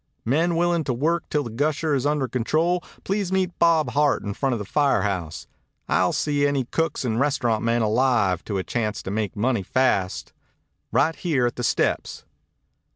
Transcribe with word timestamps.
Men 0.25 0.55
willing 0.55 0.83
to 0.85 0.95
work 0.95 1.29
till 1.29 1.43
the 1.43 1.51
gusher 1.51 1.93
is 1.93 2.07
under 2.07 2.27
control, 2.27 2.81
please 3.03 3.31
meet 3.31 3.59
Bob 3.59 3.91
Hart 3.91 4.23
in 4.23 4.33
front 4.33 4.53
of 4.53 4.57
the 4.57 4.65
fire 4.65 5.03
house. 5.03 5.45
I'll 5.87 6.11
see 6.11 6.47
any 6.47 6.65
cooks 6.65 7.05
and 7.05 7.19
restaurant 7.19 7.63
men 7.63 7.83
alive 7.83 8.43
to 8.45 8.57
a 8.57 8.63
chance 8.63 9.03
to 9.03 9.11
make 9.11 9.35
money 9.35 9.61
fast. 9.61 10.33
Right 10.91 11.15
here 11.15 11.45
at 11.45 11.55
the 11.55 11.63
steps." 11.63 12.25